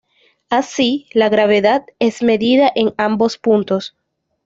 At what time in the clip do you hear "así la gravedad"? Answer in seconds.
0.49-1.83